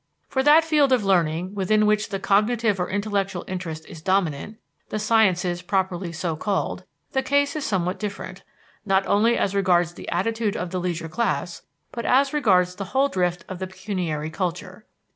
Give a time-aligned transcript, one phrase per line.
[0.29, 4.57] For that field of learning within which the cognitive or intellectual interest is dominant
[4.89, 8.41] the sciences properly so called the case is somewhat different,
[8.83, 11.61] not only as regards the attitude of the leisure class,
[11.91, 14.87] but as regards the whole drift of the pecuniary culture.